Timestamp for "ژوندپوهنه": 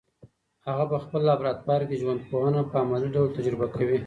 2.01-2.61